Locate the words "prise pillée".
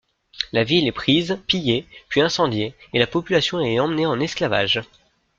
0.91-1.85